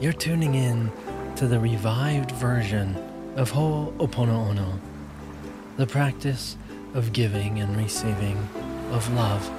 you're 0.00 0.12
tuning 0.12 0.54
in 0.54 0.92
to 1.34 1.48
the 1.48 1.58
revived 1.58 2.30
version 2.32 2.96
of 3.36 3.50
Ho'oponopono, 3.50 4.78
the 5.76 5.86
practice 5.86 6.56
of 6.94 7.12
giving 7.12 7.58
and 7.58 7.76
receiving 7.76 8.36
of 8.92 9.12
love. 9.14 9.50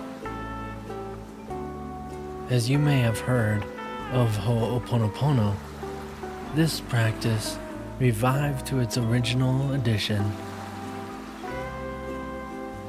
As 2.50 2.70
you 2.70 2.80
may 2.80 3.00
have 3.00 3.20
heard 3.20 3.66
of 4.14 4.30
Ho'oponopono, 4.38 5.56
this 6.56 6.80
practice, 6.80 7.60
revived 8.00 8.66
to 8.68 8.80
its 8.80 8.98
original 8.98 9.74
edition, 9.74 10.32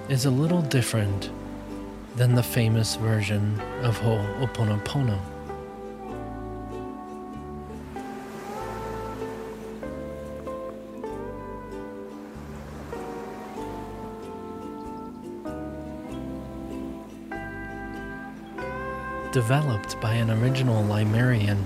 is 0.09 0.25
a 0.25 0.31
little 0.31 0.63
different 0.63 1.31
than 2.15 2.37
the 2.37 2.43
famous 2.45 2.95
version 2.95 3.61
of 3.83 3.99
Ho'oponopono. 3.99 5.19
Developed 19.33 20.01
by 20.01 20.15
an 20.15 20.29
original 20.29 20.83
Lemurian 20.83 21.65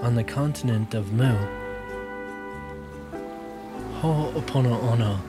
on 0.00 0.16
the 0.16 0.24
continent 0.24 0.94
of 0.94 1.12
Mu. 1.12 1.36
Ho'oponopono 4.00 5.20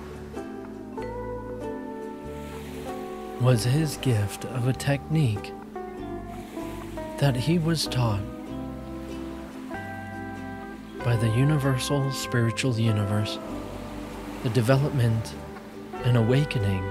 was 3.41 3.65
his 3.65 3.97
gift 3.97 4.45
of 4.45 4.67
a 4.67 4.73
technique 4.73 5.53
that 7.17 7.35
he 7.35 7.59
was 7.59 7.85
taught 7.85 8.23
by 11.03 11.15
the 11.17 11.29
universal 11.35 12.11
spiritual 12.11 12.79
universe, 12.79 13.37
the 14.43 14.49
development 14.49 15.35
and 16.03 16.15
awakening 16.15 16.83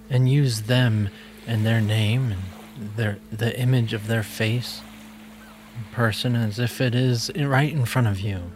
and 0.09 0.27
use 0.27 0.63
them 0.63 1.07
and 1.47 1.65
their 1.65 1.79
name 1.79 2.33
and 2.33 2.95
their 2.97 3.17
the 3.31 3.57
image 3.57 3.93
of 3.93 4.07
their 4.07 4.23
face 4.23 4.81
person 5.91 6.35
as 6.35 6.59
if 6.59 6.79
it 6.81 6.93
is 6.95 7.31
right 7.35 7.71
in 7.71 7.85
front 7.85 8.07
of 8.07 8.19
you. 8.19 8.51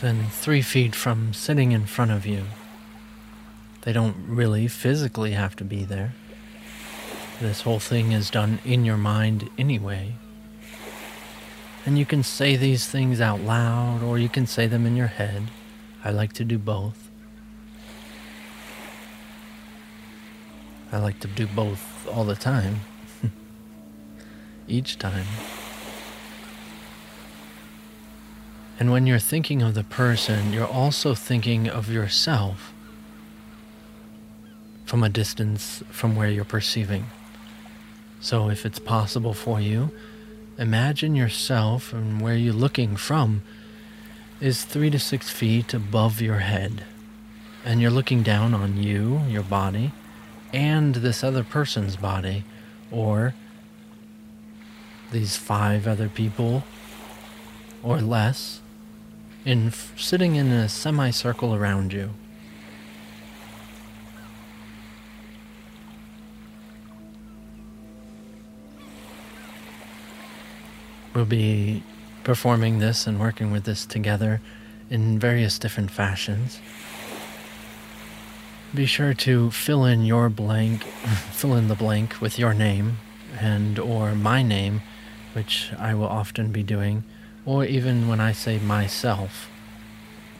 Then 0.00 0.26
three 0.30 0.62
feet 0.62 0.94
from 0.94 1.32
sitting 1.32 1.72
in 1.72 1.86
front 1.86 2.10
of 2.10 2.26
you. 2.26 2.44
They 3.82 3.92
don't 3.92 4.16
really 4.26 4.68
physically 4.68 5.32
have 5.32 5.54
to 5.56 5.64
be 5.64 5.84
there. 5.84 6.14
This 7.40 7.62
whole 7.62 7.80
thing 7.80 8.12
is 8.12 8.30
done 8.30 8.60
in 8.64 8.84
your 8.84 8.96
mind 8.96 9.50
anyway. 9.58 10.14
And 11.84 11.98
you 11.98 12.06
can 12.06 12.22
say 12.22 12.56
these 12.56 12.86
things 12.86 13.20
out 13.20 13.40
loud 13.40 14.02
or 14.02 14.18
you 14.18 14.28
can 14.28 14.46
say 14.46 14.66
them 14.66 14.86
in 14.86 14.96
your 14.96 15.08
head. 15.08 15.50
I 16.04 16.10
like 16.10 16.32
to 16.34 16.44
do 16.44 16.58
both. 16.58 17.10
I 20.92 20.98
like 20.98 21.20
to 21.20 21.28
do 21.28 21.46
both 21.46 22.06
all 22.06 22.24
the 22.24 22.36
time. 22.36 22.80
Each 24.68 24.98
time. 24.98 25.26
And 28.78 28.90
when 28.90 29.06
you're 29.06 29.18
thinking 29.18 29.62
of 29.62 29.74
the 29.74 29.84
person, 29.84 30.52
you're 30.52 30.66
also 30.66 31.14
thinking 31.14 31.68
of 31.68 31.88
yourself 31.88 32.72
from 34.84 35.02
a 35.02 35.08
distance 35.08 35.82
from 35.90 36.16
where 36.16 36.28
you're 36.28 36.44
perceiving. 36.44 37.06
So 38.20 38.50
if 38.50 38.66
it's 38.66 38.78
possible 38.78 39.34
for 39.34 39.60
you, 39.60 39.90
imagine 40.58 41.14
yourself 41.14 41.92
and 41.92 42.20
where 42.20 42.36
you're 42.36 42.52
looking 42.52 42.96
from 42.96 43.42
is 44.40 44.64
three 44.64 44.90
to 44.90 44.98
six 44.98 45.30
feet 45.30 45.72
above 45.72 46.20
your 46.20 46.38
head. 46.38 46.84
And 47.64 47.80
you're 47.80 47.90
looking 47.90 48.22
down 48.22 48.54
on 48.54 48.76
you, 48.76 49.20
your 49.28 49.44
body, 49.44 49.92
and 50.52 50.96
this 50.96 51.22
other 51.22 51.44
person's 51.44 51.96
body, 51.96 52.44
or 52.90 53.34
these 55.12 55.36
five 55.36 55.86
other 55.86 56.08
people, 56.08 56.64
or 57.82 58.00
less, 58.00 58.60
in 59.44 59.68
f- 59.68 59.92
sitting 59.96 60.34
in 60.34 60.48
a 60.48 60.68
semicircle 60.68 61.54
around 61.54 61.92
you. 61.92 62.10
We'll 71.14 71.24
be 71.26 71.82
performing 72.24 72.78
this 72.78 73.06
and 73.06 73.20
working 73.20 73.50
with 73.50 73.64
this 73.64 73.84
together 73.84 74.40
in 74.88 75.18
various 75.18 75.58
different 75.58 75.90
fashions. 75.90 76.58
Be 78.74 78.86
sure 78.86 79.12
to 79.14 79.50
fill 79.50 79.84
in 79.84 80.06
your 80.06 80.30
blank, 80.30 80.84
fill 81.32 81.54
in 81.54 81.68
the 81.68 81.74
blank 81.74 82.20
with 82.20 82.38
your 82.38 82.54
name 82.54 82.96
and 83.38 83.78
or 83.78 84.14
my 84.14 84.42
name, 84.42 84.80
which 85.34 85.72
I 85.78 85.94
will 85.94 86.06
often 86.06 86.52
be 86.52 86.62
doing, 86.62 87.04
or 87.44 87.64
even 87.64 88.08
when 88.08 88.20
I 88.20 88.32
say 88.32 88.58
myself, 88.58 89.48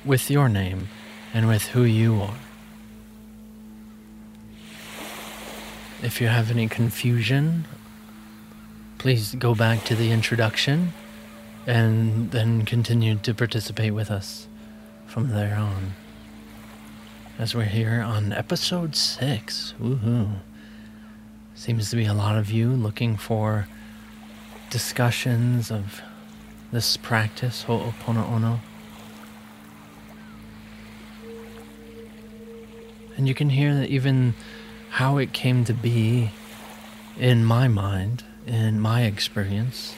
with 0.05 0.31
your 0.31 0.49
name 0.49 0.89
and 1.33 1.49
with 1.49 1.69
who 1.69 1.85
you 1.85 2.21
are. 2.21 2.37
If 6.03 6.21
you 6.21 6.27
have 6.29 6.51
any 6.51 6.69
confusion 6.69 7.65
please 9.03 9.35
go 9.35 9.53
back 9.53 9.83
to 9.83 9.97
the 9.97 10.13
introduction 10.13 10.93
and 11.67 12.31
then 12.31 12.65
continue 12.65 13.17
to 13.17 13.35
participate 13.35 13.93
with 13.93 14.13
us 14.13 14.47
from 15.07 15.31
there 15.31 15.57
on. 15.57 15.95
As 17.37 17.53
we're 17.53 17.65
here 17.65 18.01
on 18.01 18.33
episode 18.33 18.95
six. 18.95 19.75
Woohoo. 19.83 20.37
Seems 21.57 21.91
to 21.91 21.97
be 21.97 22.05
a 22.05 22.15
lot 22.15 22.39
of 22.39 22.53
you 22.53 22.71
looking 22.71 23.17
for 23.17 23.67
discussions 24.73 25.71
of 25.71 26.01
this 26.73 26.97
practice, 26.97 27.65
Ho'oponopono. 27.65 28.61
And 33.19 33.29
you 33.29 33.35
can 33.35 33.51
hear 33.51 33.75
that 33.75 33.91
even 33.91 34.33
how 34.93 35.19
it 35.19 35.35
came 35.35 35.67
to 35.67 35.75
be 35.75 36.31
in 37.19 37.45
my 37.45 37.69
mind 37.69 38.25
in 38.47 38.81
my 38.81 39.03
experience. 39.03 39.95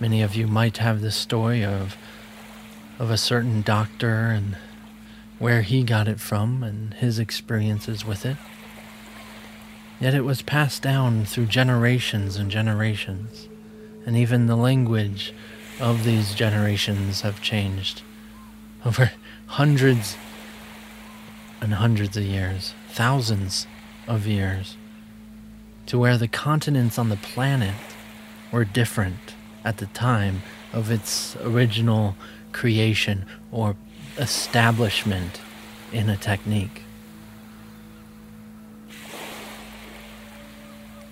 Many 0.00 0.22
of 0.22 0.34
you 0.34 0.46
might 0.46 0.78
have 0.78 1.02
the 1.02 1.10
story 1.10 1.62
of 1.62 1.96
of 2.98 3.10
a 3.10 3.18
certain 3.18 3.60
doctor 3.60 4.30
and 4.30 4.56
where 5.38 5.62
he 5.62 5.82
got 5.84 6.08
it 6.08 6.18
from 6.18 6.64
and 6.64 6.94
his 6.94 7.18
experiences 7.18 8.06
with 8.06 8.24
it. 8.24 8.38
Yet 10.00 10.14
it 10.14 10.24
was 10.24 10.42
passed 10.42 10.82
down 10.82 11.26
through 11.26 11.46
generations 11.46 12.36
and 12.36 12.50
generations, 12.50 13.48
and 14.06 14.16
even 14.16 14.46
the 14.46 14.56
language 14.56 15.32
of 15.80 16.04
these 16.04 16.34
generations 16.34 17.20
have 17.20 17.40
changed 17.40 18.02
over 18.84 19.12
hundreds 19.46 20.16
and 21.60 21.74
hundreds 21.74 22.16
of 22.16 22.22
years, 22.22 22.74
thousands 22.88 23.66
of 24.06 24.26
years 24.26 24.76
to 25.88 25.98
where 25.98 26.18
the 26.18 26.28
continents 26.28 26.98
on 26.98 27.08
the 27.08 27.16
planet 27.16 27.74
were 28.52 28.64
different 28.64 29.34
at 29.64 29.78
the 29.78 29.86
time 29.86 30.42
of 30.72 30.90
its 30.90 31.34
original 31.36 32.14
creation 32.52 33.24
or 33.50 33.74
establishment 34.18 35.40
in 35.90 36.10
a 36.10 36.16
technique. 36.16 36.82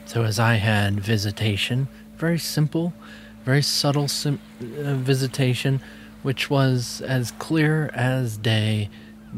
So, 0.05 0.25
as 0.25 0.39
I 0.39 0.55
had 0.55 1.01
visitation, 1.01 1.89
very 2.19 2.39
simple, 2.39 2.93
very 3.45 3.63
subtle 3.63 4.09
sim- 4.09 4.41
uh, 4.61 4.95
visitation, 4.95 5.81
which 6.23 6.51
was 6.51 7.01
as 7.03 7.31
clear 7.33 7.91
as 7.95 8.37
day 8.37 8.89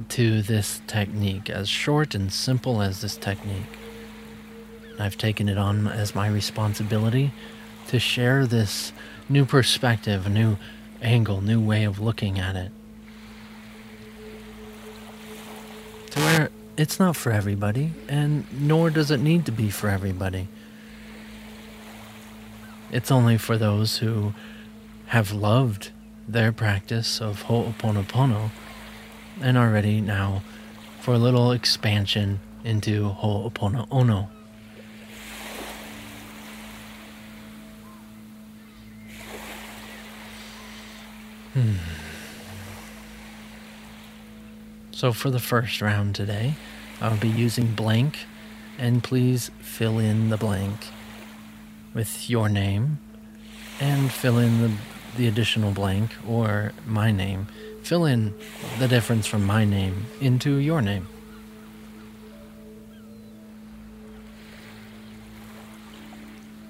to 0.08 0.42
this 0.42 0.80
technique, 0.86 1.50
as 1.50 1.69
short 1.69 2.14
and 2.14 2.32
simple 2.32 2.80
as 2.80 3.00
this 3.00 3.16
technique. 3.16 3.78
I've 4.98 5.16
taken 5.16 5.48
it 5.48 5.58
on 5.58 5.86
as 5.86 6.14
my 6.14 6.28
responsibility 6.28 7.32
to 7.88 7.98
share 7.98 8.46
this 8.46 8.92
new 9.28 9.44
perspective, 9.44 10.26
a 10.26 10.31
new 10.31 10.56
angle, 11.02 11.40
new 11.40 11.60
way 11.60 11.84
of 11.84 12.00
looking 12.00 12.38
at 12.38 12.56
it. 12.56 12.72
To 16.10 16.20
where 16.20 16.50
it's 16.76 16.98
not 16.98 17.16
for 17.16 17.32
everybody, 17.32 17.92
and 18.08 18.44
nor 18.52 18.90
does 18.90 19.10
it 19.10 19.20
need 19.20 19.46
to 19.46 19.52
be 19.52 19.70
for 19.70 19.88
everybody. 19.88 20.48
It's 22.90 23.11
only 23.11 23.37
for 23.37 23.58
those 23.58 23.99
who 23.99 24.32
have 25.08 25.32
loved 25.32 25.90
their 26.26 26.52
practice 26.52 27.20
of 27.20 27.44
Ho'oponopono 27.44 28.50
and 29.40 29.58
are 29.58 29.70
ready 29.70 30.00
now 30.00 30.43
for 31.00 31.14
a 31.14 31.19
little 31.19 31.52
expansion 31.52 32.40
into 32.64 33.11
Ho'oponopono. 33.11 34.29
Hmm. 41.52 41.75
So 44.93 45.12
for 45.12 45.31
the 45.31 45.38
first 45.38 45.82
round 45.82 46.14
today, 46.14 46.55
I'll 47.00 47.17
be 47.17 47.29
using 47.29 47.73
blank, 47.75 48.26
and 48.79 49.02
please 49.02 49.50
fill 49.61 49.99
in 49.99 50.31
the 50.31 50.37
blank 50.37 50.88
with 51.94 52.29
your 52.29 52.49
name, 52.49 52.99
and 53.81 54.11
fill 54.11 54.38
in 54.38 54.61
the, 54.61 54.73
the 55.17 55.26
additional 55.26 55.73
blank 55.73 56.11
or 56.26 56.73
my 56.87 57.11
name. 57.11 57.46
Fill 57.82 58.05
in 58.05 58.35
the 58.79 58.88
difference 58.88 59.26
from 59.26 59.44
my 59.44 59.64
name 59.64 60.06
into 60.20 60.56
your 60.56 60.82
name. 60.82 61.06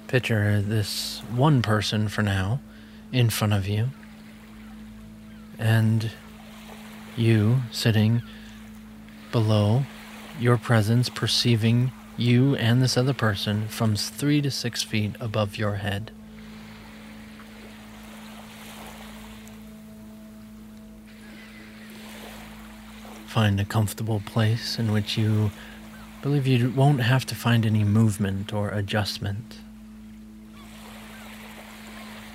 Picture 0.07 0.63
this 0.63 1.21
one 1.35 1.61
person 1.61 2.09
for 2.09 2.23
now 2.23 2.61
in 3.13 3.29
front 3.29 3.53
of 3.53 3.67
you 3.67 3.89
and 5.59 6.11
you 7.17 7.63
sitting 7.73 8.23
below 9.33 9.85
your 10.39 10.57
presence, 10.57 11.09
perceiving 11.09 11.93
you 12.19 12.55
and 12.57 12.83
this 12.83 12.97
other 12.97 13.15
person 13.15 13.69
from 13.69 13.97
three 13.97 14.43
to 14.43 14.51
six 14.51 14.83
feet 14.83 15.15
above 15.21 15.57
your 15.57 15.77
head. 15.77 16.11
Find 23.27 23.59
a 23.61 23.65
comfortable 23.65 24.21
place 24.27 24.79
in 24.79 24.93
which 24.93 25.17
you 25.17 25.51
believe 26.21 26.47
you 26.47 26.71
won't 26.71 27.01
have 27.01 27.25
to 27.27 27.35
find 27.35 27.65
any 27.65 27.85
movement 27.85 28.53
or 28.53 28.69
adjustment. 28.71 29.61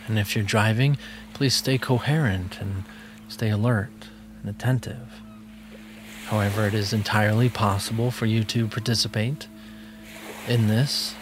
And 0.08 0.18
if 0.18 0.36
you're 0.36 0.46
driving, 0.46 0.98
please 1.34 1.54
stay 1.54 1.78
coherent 1.78 2.60
and 2.60 2.86
Stay 3.34 3.50
alert 3.50 4.10
and 4.42 4.50
attentive. 4.52 5.22
However, 6.28 6.68
it 6.68 6.76
is 6.76 6.94
entirely 6.94 7.50
possible 7.50 8.12
for 8.12 8.28
you 8.28 8.44
to 8.44 8.68
participate 8.68 9.48
in 10.48 10.68
this. 10.68 11.16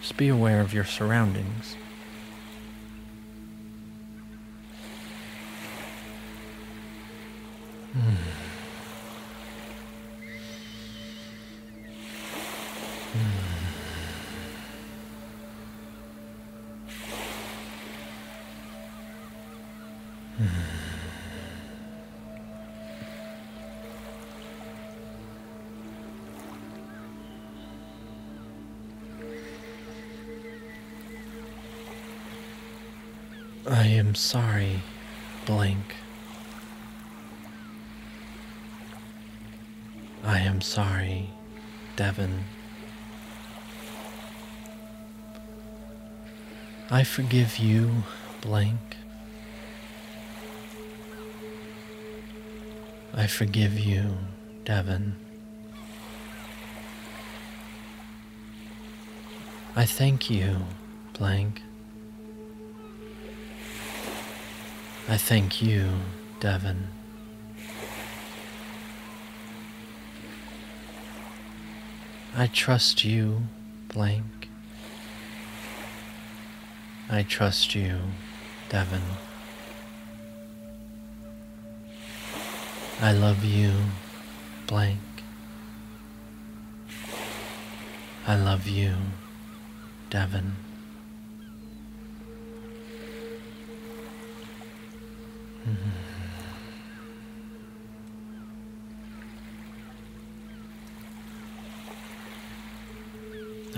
Just 0.00 0.16
be 0.16 0.28
aware 0.28 0.60
of 0.60 0.72
your 0.72 0.84
surroundings. 0.84 1.76
Sorry, 34.16 34.82
blank. 35.44 35.96
I 40.24 40.38
am 40.40 40.60
sorry, 40.60 41.30
Devon. 41.96 42.44
I 46.90 47.04
forgive 47.04 47.58
you, 47.58 48.04
blank. 48.40 48.96
I 53.12 53.26
forgive 53.26 53.78
you, 53.78 54.16
Devon. 54.64 55.16
I 59.74 59.84
thank 59.84 60.30
you, 60.30 60.64
blank. 61.12 61.62
I 65.08 65.16
thank 65.16 65.62
you, 65.62 65.88
Devon. 66.40 66.88
I 72.34 72.48
trust 72.48 73.04
you, 73.04 73.42
blank. 73.86 74.48
I 77.08 77.22
trust 77.22 77.76
you, 77.76 78.00
Devon. 78.68 79.02
I 83.00 83.12
love 83.12 83.44
you, 83.44 83.72
blank. 84.66 84.98
I 88.26 88.34
love 88.34 88.66
you, 88.66 88.96
Devon. 90.10 90.56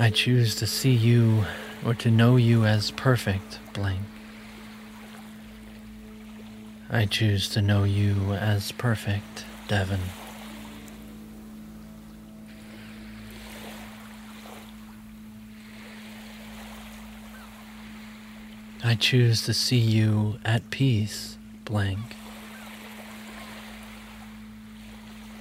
I 0.00 0.10
choose 0.10 0.54
to 0.56 0.66
see 0.66 0.92
you 0.92 1.44
or 1.84 1.92
to 1.94 2.10
know 2.10 2.36
you 2.36 2.64
as 2.64 2.92
perfect, 2.92 3.58
blank. 3.72 3.98
I 6.88 7.04
choose 7.04 7.48
to 7.50 7.60
know 7.60 7.82
you 7.82 8.32
as 8.34 8.70
perfect, 8.70 9.44
Devon. 9.66 10.00
I 18.84 18.94
choose 18.94 19.42
to 19.42 19.52
see 19.52 19.78
you 19.78 20.38
at 20.44 20.70
peace, 20.70 21.36
blank. 21.64 22.16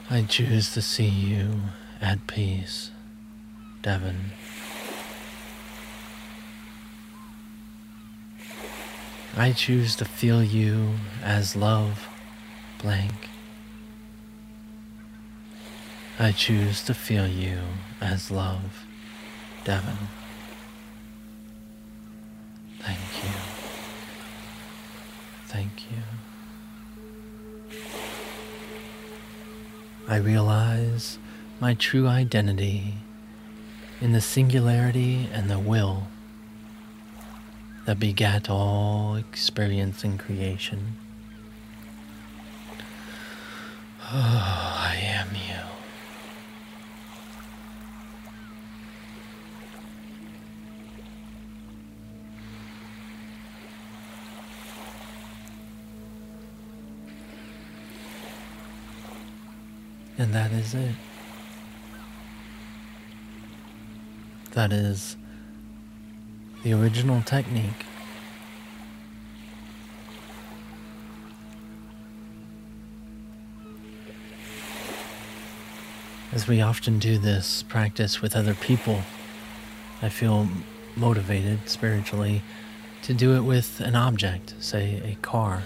I 0.09 0.23
choose 0.23 0.73
to 0.73 0.81
see 0.81 1.05
you 1.05 1.61
at 2.01 2.25
peace, 2.25 2.89
Devon. 3.81 4.31
I 9.35 9.51
choose 9.51 9.95
to 9.97 10.05
feel 10.05 10.43
you 10.43 10.95
as 11.23 11.55
love, 11.55 12.09
blank. 12.81 13.29
I 16.19 16.31
choose 16.31 16.83
to 16.85 16.95
feel 16.95 17.27
you 17.27 17.59
as 18.01 18.31
love, 18.31 18.85
Devon. 19.63 20.09
Thank 22.79 22.99
you. 23.23 23.29
Thank 25.45 25.85
you. 25.91 25.97
I 30.07 30.15
realize 30.15 31.19
my 31.59 31.75
true 31.75 32.07
identity 32.07 32.95
in 33.99 34.11
the 34.11 34.21
singularity 34.21 35.27
and 35.33 35.49
the 35.49 35.57
will 35.59 36.07
that 37.85 37.99
begat 37.99 38.49
all 38.49 39.15
experience 39.15 40.03
and 40.03 40.19
creation. 40.19 40.97
Oh, 44.09 44.77
I 44.79 44.97
am 45.01 45.27
you. 45.35 45.41
And 60.19 60.33
that 60.33 60.51
is 60.51 60.73
it. 60.73 60.95
That 64.53 64.73
is 64.73 65.17
the 66.63 66.73
original 66.73 67.21
technique. 67.21 67.85
As 76.33 76.47
we 76.47 76.59
often 76.59 76.99
do 76.99 77.17
this 77.17 77.63
practice 77.63 78.21
with 78.21 78.35
other 78.35 78.53
people, 78.53 79.01
I 80.01 80.09
feel 80.09 80.49
motivated 80.95 81.69
spiritually 81.69 82.41
to 83.03 83.13
do 83.13 83.35
it 83.35 83.41
with 83.41 83.79
an 83.79 83.95
object, 83.95 84.53
say 84.59 85.01
a 85.05 85.15
car. 85.21 85.63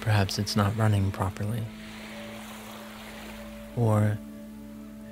Perhaps 0.00 0.38
it's 0.38 0.56
not 0.56 0.76
running 0.76 1.10
properly. 1.10 1.64
Or 3.76 4.18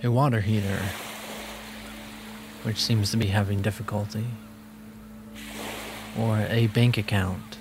a 0.02 0.10
water 0.10 0.40
heater 0.40 0.80
which 2.62 2.82
seems 2.82 3.10
to 3.10 3.16
be 3.16 3.26
having 3.26 3.62
difficulty, 3.62 4.24
or 6.18 6.46
a 6.48 6.68
bank 6.68 6.96
account 6.96 7.58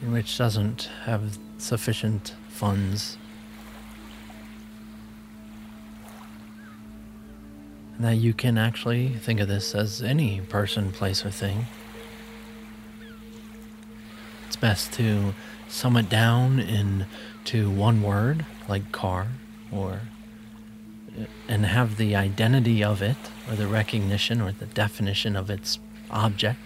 in 0.00 0.12
which 0.12 0.36
doesn't 0.38 0.90
have 1.04 1.38
sufficient 1.58 2.34
funds. 2.48 3.18
And 7.96 8.04
that 8.04 8.16
you 8.16 8.32
can 8.34 8.58
actually 8.58 9.08
think 9.10 9.40
of 9.40 9.48
this 9.48 9.74
as 9.74 10.02
any 10.02 10.40
person, 10.40 10.90
place, 10.90 11.24
or 11.24 11.30
thing. 11.30 11.66
It's 14.46 14.56
best 14.56 14.92
to 14.94 15.34
sum 15.68 15.96
it 15.96 16.08
down 16.08 16.58
into 16.58 17.70
one 17.70 18.02
word, 18.02 18.46
like 18.68 18.92
car, 18.92 19.28
or 19.72 20.00
and 21.48 21.66
have 21.66 21.96
the 21.96 22.16
identity 22.16 22.82
of 22.82 23.02
it, 23.02 23.16
or 23.48 23.54
the 23.54 23.66
recognition, 23.66 24.40
or 24.40 24.52
the 24.52 24.66
definition 24.66 25.36
of 25.36 25.50
its 25.50 25.78
object 26.10 26.58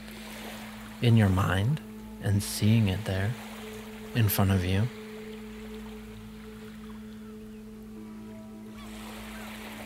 in 1.01 1.17
your 1.17 1.29
mind 1.29 1.81
and 2.23 2.43
seeing 2.43 2.89
it 2.89 3.05
there 3.05 3.33
in 4.15 4.29
front 4.29 4.51
of 4.51 4.65
you. 4.65 4.89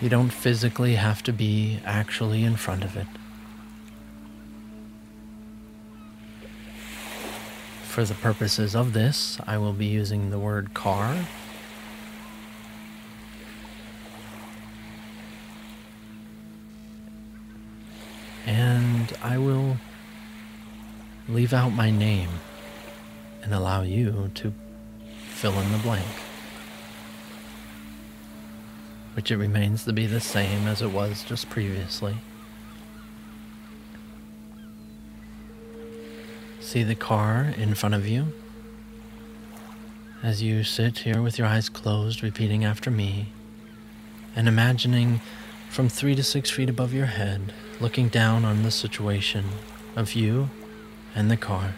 You 0.01 0.09
don't 0.09 0.31
physically 0.31 0.97
have 0.97 1.23
to 1.25 1.33
be 1.33 1.79
actually 1.85 2.43
in 2.43 2.57
front 2.57 2.83
of 2.83 2.97
it. 2.97 3.07
For 7.85 8.05
the 8.05 8.15
purposes 8.15 8.75
of 8.75 8.95
this, 8.95 9.39
I 9.47 9.59
will 9.59 9.75
be 9.75 9.87
using 9.87 10.31
the 10.31 10.39
word 10.39 10.75
car 10.75 11.27
I 19.23 19.39
will 19.39 19.77
leave 21.29 21.53
out 21.53 21.71
my 21.71 21.91
name 21.91 22.29
and 23.43 23.55
allow 23.55 23.83
you 23.83 24.33
to 24.35 24.53
fill 25.29 25.53
in 25.61 25.71
the 25.71 25.79
blank. 25.79 26.07
Which 29.15 29.31
it 29.31 29.37
remains 29.37 29.85
to 29.85 29.93
be 29.93 30.07
the 30.07 30.21
same 30.21 30.67
as 30.67 30.83
it 30.83 30.91
was 30.91 31.23
just 31.23 31.49
previously. 31.49 32.17
See 36.61 36.83
the 36.83 36.97
car 36.97 37.55
in 37.57 37.75
front 37.75 37.95
of 37.95 38.07
you 38.09 38.33
as 40.21 40.43
you 40.43 40.65
sit 40.65 40.99
here 40.99 41.23
with 41.23 41.39
your 41.39 41.47
eyes 41.47 41.69
closed, 41.69 42.23
repeating 42.23 42.65
after 42.65 42.91
me, 42.91 43.27
and 44.35 44.49
imagining 44.49 45.21
from 45.73 45.89
three 45.89 46.15
to 46.15 46.23
six 46.23 46.51
feet 46.51 46.69
above 46.69 46.93
your 46.93 47.07
head 47.07 47.41
looking 47.81 48.07
down 48.09 48.45
on 48.45 48.63
the 48.63 48.71
situation 48.71 49.43
of 49.97 50.13
you 50.13 50.51
and 51.15 51.31
the 51.31 51.37
car. 51.37 51.73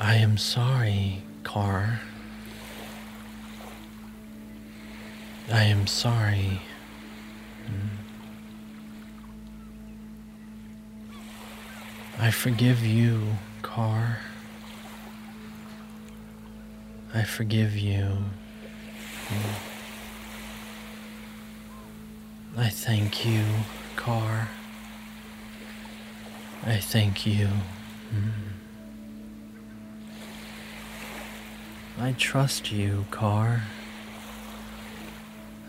I 0.00 0.14
am 0.14 0.38
sorry, 0.38 1.22
car. 1.42 2.00
I 5.52 5.64
am 5.64 5.86
sorry. 5.86 6.62
Hmm. 7.66 7.88
I 12.18 12.30
forgive 12.30 12.82
you, 12.86 13.36
car. 13.60 14.20
I 17.14 17.24
forgive 17.24 17.76
you. 17.76 18.24
I 22.56 22.68
thank 22.68 23.26
you, 23.26 23.44
car. 23.96 24.48
I 26.64 26.78
thank 26.78 27.26
you. 27.26 27.48
I 31.98 32.12
trust 32.12 32.72
you, 32.72 33.04
car. 33.10 33.64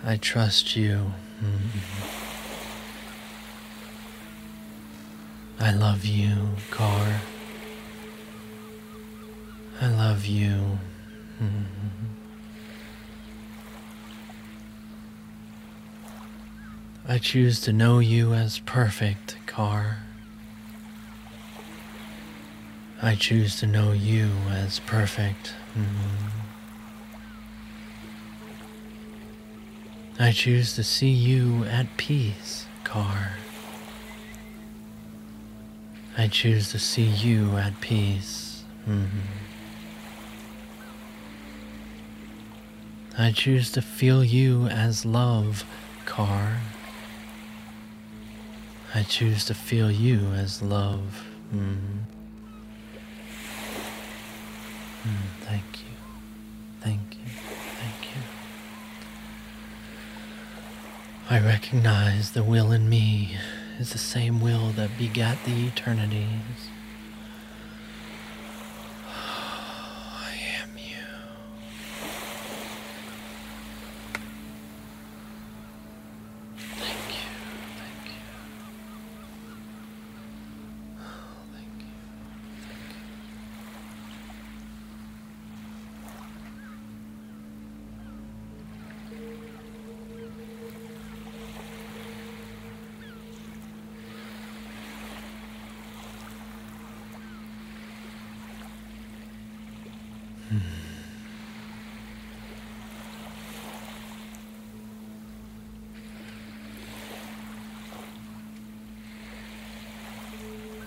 I 0.06 0.16
trust 0.16 0.78
you. 0.78 1.12
I 5.60 5.72
love 5.72 6.06
you, 6.06 6.56
car. 6.72 7.22
I 9.82 9.88
love 9.88 10.26
you. 10.26 10.80
Mm. 11.42 11.66
I 17.08 17.18
choose 17.18 17.60
to 17.62 17.74
know 17.74 18.00
you 18.00 18.34
as 18.34 18.60
perfect, 18.60 19.38
car. 19.46 20.00
I 23.02 23.16
choose 23.16 23.60
to 23.60 23.68
know 23.68 23.92
you 23.92 24.30
as 24.50 24.80
perfect. 24.80 25.54
Mm. 25.78 25.88
I 30.20 30.32
choose 30.32 30.76
to 30.76 30.84
see 30.84 31.10
you 31.10 31.66
at 31.66 31.98
peace, 31.98 32.68
car. 32.86 33.34
I 36.18 36.28
choose 36.28 36.72
to 36.72 36.80
see 36.80 37.04
you 37.04 37.58
at 37.58 37.82
peace. 37.82 38.64
Mm. 38.88 39.10
I 43.16 43.32
choose 43.32 43.72
to 43.74 43.82
feel 43.82 44.24
you 44.24 44.66
as 44.68 45.06
love, 45.06 45.66
car. 46.06 46.62
I 48.96 49.04
choose 49.04 49.46
to 49.46 49.54
feel 49.54 49.92
you 49.92 50.32
as 50.34 50.64
love. 50.64 51.24
Mm. 51.54 51.78
Mm, 55.04 55.16
thank 55.42 55.64
you. 55.80 55.96
Thank 56.82 57.02
you. 57.12 57.32
Thank 57.80 58.16
you. 58.16 58.22
I 61.30 61.40
recognize 61.40 62.32
the 62.32 62.44
will 62.44 62.72
in 62.72 62.90
me 62.90 63.38
is 63.78 63.92
the 63.92 64.00
same 64.00 64.42
will 64.42 64.70
that 64.72 64.98
begat 64.98 65.38
the 65.46 65.68
eternities. 65.68 66.73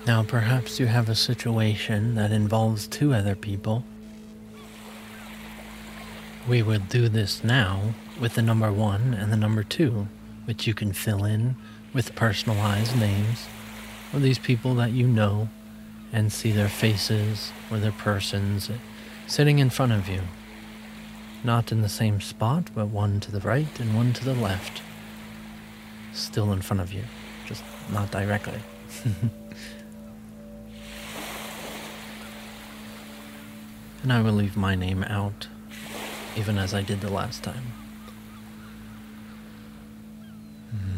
Now, 0.07 0.23
perhaps 0.23 0.79
you 0.79 0.87
have 0.87 1.09
a 1.09 1.17
situation 1.17 2.15
that 2.15 2.31
involves 2.31 2.87
two 2.87 3.13
other 3.13 3.35
people. 3.35 3.83
We 6.47 6.63
would 6.63 6.89
do 6.89 7.09
this 7.09 7.43
now 7.43 7.95
with 8.21 8.35
the 8.35 8.43
number 8.43 8.73
one 8.73 9.15
and 9.15 9.33
the 9.33 9.37
number 9.37 9.65
two, 9.65 10.07
which 10.45 10.65
you 10.65 10.75
can 10.75 10.93
fill 10.93 11.25
in 11.25 11.57
with 11.93 12.15
personalized 12.15 12.97
names 12.97 13.49
of 14.13 14.23
these 14.23 14.39
people 14.39 14.77
that 14.77 14.93
you 14.93 15.09
know 15.09 15.49
and 16.13 16.33
see 16.33 16.53
their 16.53 16.69
faces 16.69 17.51
or 17.69 17.79
their 17.79 17.91
persons 17.91 18.71
sitting 19.27 19.59
in 19.59 19.71
front 19.71 19.93
of 19.93 20.09
you. 20.09 20.23
Not 21.45 21.71
in 21.73 21.83
the 21.83 21.89
same 21.89 22.21
spot, 22.21 22.71
but 22.75 22.87
one 22.89 23.21
to 23.21 23.31
the 23.31 23.41
right 23.41 23.81
and 23.81 23.95
one 23.95 24.13
to 24.15 24.25
the 24.25 24.35
left. 24.35 24.83
Still 26.13 26.53
in 26.53 26.63
front 26.63 26.81
of 26.81 26.93
you, 26.93 27.03
just 27.45 27.63
not 27.93 28.11
directly. 28.11 28.61
and 34.03 34.13
I 34.13 34.23
will 34.23 34.33
leave 34.33 34.57
my 34.57 34.75
name 34.75 35.05
out, 35.05 35.49
even 36.37 36.59
as 36.59 36.73
I 36.73 36.83
did 36.83 37.01
the 37.01 37.11
last 37.11 37.43
time. 37.43 37.73
Hmm. 40.71 40.97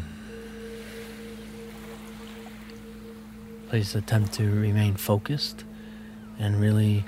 Please 3.67 3.93
attempt 3.93 4.33
to 4.33 4.49
remain 4.49 4.95
focused 4.95 5.63
and 6.39 6.59
really 6.61 7.05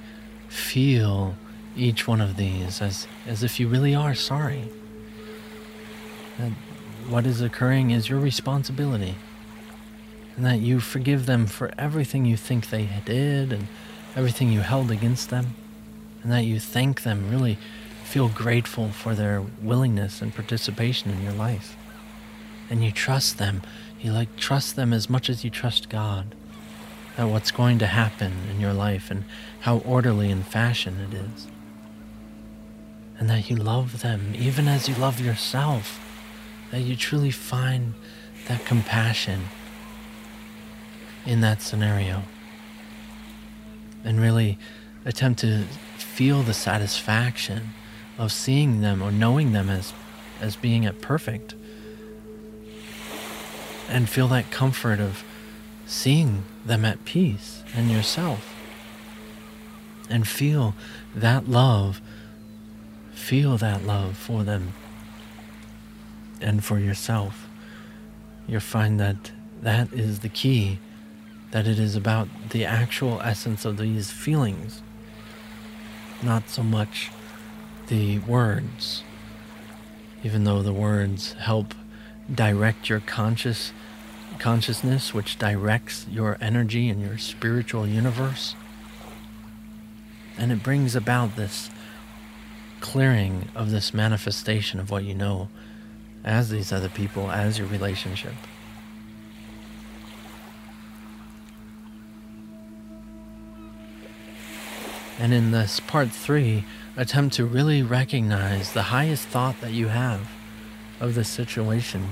feel 0.52 1.36
each 1.78 2.08
one 2.08 2.20
of 2.20 2.36
these 2.36 2.82
as, 2.82 3.08
as 3.26 3.42
if 3.42 3.60
you 3.60 3.70
really 3.70 3.96
are 3.96 4.14
sorry. 4.14 4.70
That 6.38 6.52
what 7.08 7.26
is 7.26 7.42
occurring 7.42 7.92
is 7.92 8.10
your 8.10 8.20
responsibility. 8.20 9.16
And 10.36 10.46
that 10.46 10.60
you 10.60 10.82
forgive 10.82 11.26
them 11.26 11.46
for 11.46 11.72
everything 11.78 12.26
you 12.26 12.36
think 12.36 12.70
they 12.70 12.90
did 13.06 13.54
and 13.54 13.68
everything 14.16 14.52
you 14.52 14.60
held 14.60 14.92
against 14.92 15.30
them. 15.30 15.56
And 16.22 16.32
that 16.32 16.44
you 16.44 16.60
thank 16.60 17.04
them, 17.04 17.32
really 17.32 17.58
feel 18.04 18.28
grateful 18.28 18.90
for 18.90 19.16
their 19.16 19.42
willingness 19.62 20.22
and 20.22 20.36
participation 20.36 21.12
in 21.12 21.24
your 21.24 21.34
life. 21.34 21.78
And 22.70 22.84
you 22.84 22.92
trust 22.92 23.38
them. 23.38 23.62
You 24.02 24.12
like 24.12 24.36
trust 24.36 24.76
them 24.76 24.92
as 24.92 25.10
much 25.10 25.30
as 25.30 25.44
you 25.46 25.50
trust 25.50 25.88
God 25.88 26.36
That 27.16 27.30
what's 27.30 27.52
going 27.52 27.80
to 27.80 27.88
happen 27.88 28.34
in 28.50 28.60
your 28.60 28.74
life 28.74 29.12
and 29.12 29.24
how 29.62 29.78
orderly 29.80 30.32
and 30.32 30.45
fashion 30.45 30.97
it 31.00 31.13
is. 31.15 31.47
And 33.17 33.30
that 33.30 33.50
you 33.50 33.56
love 33.56 34.02
them 34.02 34.34
even 34.36 34.67
as 34.67 34.89
you 34.89 34.95
love 34.95 35.19
yourself. 35.19 36.00
That 36.71 36.82
you 36.82 36.95
truly 36.95 37.32
find 37.32 37.93
that 38.47 38.65
compassion 38.65 39.45
in 41.26 41.41
that 41.41 41.62
scenario. 41.62 42.24
And 44.04 44.19
really 44.19 44.58
attempt 45.06 45.41
to 45.41 45.65
feel 45.97 46.41
the 46.41 46.54
satisfaction 46.54 47.69
of 48.17 48.32
seeing 48.32 48.82
them 48.82 49.02
or 49.02 49.12
knowing 49.12 49.52
them 49.54 49.69
as, 49.69 49.93
as 50.39 50.56
being 50.56 50.88
at 50.88 51.02
perfect. 51.02 51.54
And 53.88 54.10
feel 54.10 54.28
that 54.30 54.50
comfort 54.50 55.00
of 55.00 55.24
seeing 55.86 56.45
them 56.65 56.84
at 56.84 57.06
peace 57.06 57.63
and 57.76 57.91
yourself. 57.91 58.51
And 60.12 60.28
feel 60.28 60.76
that 61.15 61.47
love, 61.47 62.02
feel 63.13 63.58
that 63.58 63.86
love 63.86 64.17
for 64.17 64.43
them 64.43 64.74
and 66.41 66.63
for 66.63 66.78
yourself. 66.78 67.47
You'll 68.45 68.60
find 68.60 69.00
that 69.00 69.32
that 69.62 69.93
is 69.93 70.19
the 70.19 70.28
key, 70.28 70.80
that 71.52 71.65
it 71.65 71.80
is 71.80 71.95
about 71.95 72.28
the 72.50 72.65
actual 72.65 73.21
essence 73.21 73.63
of 73.63 73.78
these 73.78 74.12
feelings, 74.12 74.82
not 76.21 76.50
so 76.50 76.62
much 76.62 77.10
the 77.88 78.19
words, 78.19 79.04
even 80.24 80.43
though 80.43 80.62
the 80.62 80.74
words 80.74 81.34
help 81.34 81.74
direct 82.34 82.89
your 82.89 83.00
conscious 83.00 83.71
consciousness 84.39 85.13
which 85.13 85.38
directs 85.38 86.06
your 86.10 86.38
energy 86.41 86.89
and 86.89 87.02
your 87.02 87.17
spiritual 87.17 87.86
universe. 87.86 88.56
And 90.38 90.52
it 90.52 90.63
brings 90.63 90.96
about 90.96 91.36
this 91.36 91.70
clearing 92.80 93.48
of 93.56 93.72
this 93.72 93.94
manifestation 93.94 94.80
of 94.80 94.89
what 94.89 95.04
you 95.04 95.13
know 95.13 95.50
as 96.24 96.50
these 96.50 96.72
other 96.72 96.89
people, 96.89 97.32
as 97.32 97.58
your 97.58 97.67
relationship. 97.67 98.34
And 105.20 105.34
in 105.34 105.52
this 105.52 105.80
part 105.80 106.12
three, 106.12 106.65
attempt 106.98 107.36
to 107.36 107.46
really 107.46 107.84
recognize 107.84 108.74
the 108.74 108.84
highest 108.84 109.28
thought 109.28 109.62
that 109.62 109.72
you 109.72 109.88
have 109.88 110.32
of 111.00 111.13
the 111.15 111.24
situation 111.24 112.08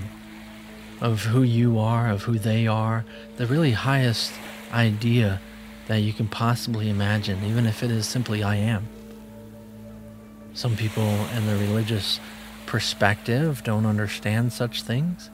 of 1.01 1.25
who 1.25 1.41
you 1.41 1.79
are, 1.79 2.10
of 2.10 2.23
who 2.23 2.38
they 2.38 2.67
are, 2.67 3.05
the 3.38 3.47
really 3.47 3.71
highest 3.71 4.34
idea 4.71 5.41
that 5.89 6.02
you 6.02 6.13
can 6.13 6.28
possibly 6.28 6.88
imagine, 6.89 7.43
even 7.43 7.65
if 7.65 7.82
it 7.82 7.89
is 7.89 8.08
simply 8.08 8.43
I 8.43 8.56
am. 8.56 8.88
Some 10.54 10.75
people 10.75 11.10
in 11.36 11.47
the 11.47 11.56
religious 11.58 12.19
perspective 12.67 13.63
don't 13.63 13.88
understand 13.88 14.54
such 14.54 14.84
things. 14.84 15.32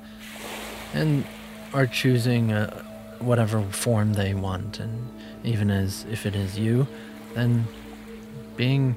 and 0.95 1.25
are 1.73 1.85
choosing 1.85 2.53
uh, 2.53 2.83
whatever 3.19 3.61
form 3.61 4.13
they 4.13 4.33
want. 4.33 4.79
And 4.79 5.09
even 5.43 5.69
as 5.69 6.05
if 6.09 6.25
it 6.25 6.35
is 6.35 6.57
you, 6.57 6.87
then 7.33 7.67
being 8.55 8.95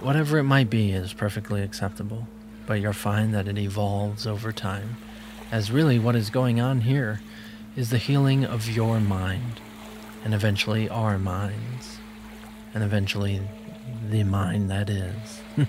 whatever 0.00 0.38
it 0.38 0.42
might 0.44 0.68
be 0.68 0.90
is 0.90 1.12
perfectly 1.12 1.62
acceptable. 1.62 2.26
But 2.66 2.74
you'll 2.80 2.92
find 2.92 3.32
that 3.32 3.46
it 3.46 3.58
evolves 3.58 4.26
over 4.26 4.50
time, 4.50 4.96
as 5.52 5.70
really 5.70 5.98
what 5.98 6.16
is 6.16 6.30
going 6.30 6.60
on 6.60 6.80
here 6.80 7.20
is 7.76 7.90
the 7.90 7.98
healing 7.98 8.44
of 8.44 8.68
your 8.68 9.00
mind, 9.00 9.60
and 10.24 10.34
eventually 10.34 10.88
our 10.88 11.18
minds, 11.18 11.98
and 12.74 12.82
eventually 12.82 13.40
the 14.08 14.24
mind 14.24 14.70
that 14.70 14.88
is. 14.88 15.42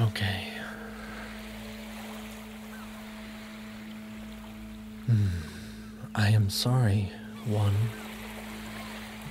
okay. 0.00 0.48
Hmm. 5.06 5.26
I 6.14 6.30
am 6.30 6.50
sorry, 6.50 7.12
one. 7.44 7.76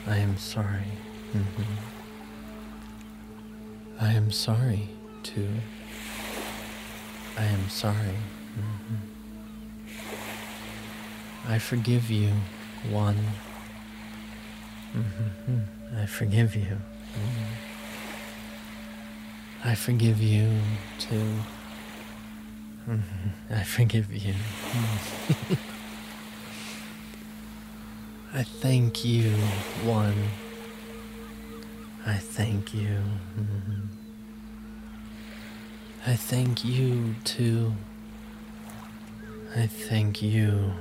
I 0.08 0.18
am 0.18 0.38
sorry. 0.38 0.88
Mm-hmm. 1.34 1.63
I 4.00 4.13
am 4.13 4.32
sorry, 4.32 4.89
two. 5.24 5.50
I 7.38 7.44
am 7.44 7.68
sorry. 7.70 8.18
I 11.48 11.60
forgive 11.60 12.10
you, 12.10 12.32
one. 12.89 13.18
Mm-hmm. 14.96 15.60
I 16.00 16.06
forgive 16.06 16.56
you. 16.56 16.78
Mm-hmm. 17.16 17.54
I 19.66 19.76
forgive 19.76 20.22
you, 20.22 20.62
too. 21.00 21.39
Mm-hmm. 22.89 23.54
I 23.54 23.63
forgive 23.63 24.12
you. 24.13 24.34
I 28.34 28.44
thank 28.44 29.06
you, 29.06 29.32
one. 29.84 30.30
I 32.06 32.16
thank 32.16 32.74
you. 32.74 33.00
I 36.06 36.16
thank 36.16 36.66
you, 36.66 37.16
too. 37.24 37.74
I 39.56 39.68
thank 39.68 40.24
you. 40.24 40.74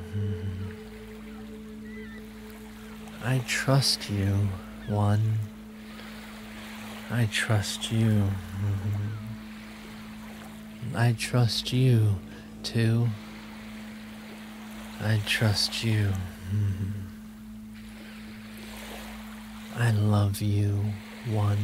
I 3.22 3.42
trust 3.46 4.08
you, 4.08 4.48
one. 4.88 5.40
I 7.10 7.28
trust 7.30 7.92
you. 7.92 8.30
I 10.94 11.12
trust 11.12 11.74
you, 11.74 12.16
too. 12.62 13.08
I 15.02 15.20
trust 15.26 15.84
you. 15.84 16.08
I 19.76 19.90
love 19.90 20.40
you, 20.40 20.82
one. 21.26 21.58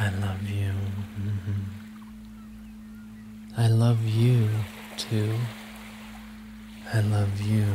I 0.00 0.10
love 0.10 0.48
you. 0.50 0.72
I 3.56 3.68
love 3.68 4.04
you, 4.04 4.48
too. 4.98 5.34
I 6.92 7.00
love 7.00 7.40
you. 7.40 7.64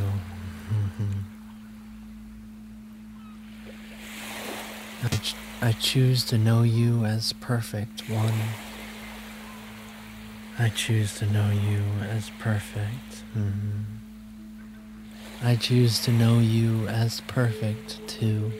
I, 5.02 5.08
ch- 5.08 5.34
I 5.60 5.72
choose 5.72 6.24
to 6.26 6.38
know 6.38 6.62
you 6.62 7.04
as 7.04 7.32
perfect 7.34 8.08
one. 8.08 8.32
I 10.58 10.68
choose 10.68 11.14
to 11.16 11.26
know 11.26 11.50
you 11.50 11.82
as 12.08 12.30
perfect. 12.38 13.24
Mm-hmm. 13.36 13.82
I 15.42 15.56
choose 15.56 16.00
to 16.04 16.12
know 16.12 16.38
you 16.38 16.86
as 16.88 17.20
perfect 17.22 18.06
too. 18.06 18.52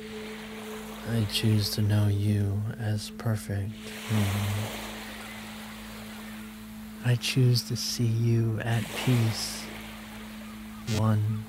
I 1.10 1.24
choose 1.32 1.70
to 1.70 1.82
know 1.82 2.08
you 2.08 2.62
as 2.78 3.10
perfect. 3.10 3.70
Mm-hmm. 4.08 4.83
I 7.06 7.16
choose 7.16 7.62
to 7.64 7.76
see 7.76 8.06
you 8.06 8.60
at 8.64 8.82
peace. 9.04 9.64
One. 10.96 11.44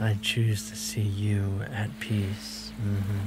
I 0.00 0.18
choose 0.20 0.68
to 0.70 0.76
see 0.76 1.02
you 1.02 1.60
at 1.72 2.00
peace. 2.00 2.72
Mm-hmm. 2.82 3.18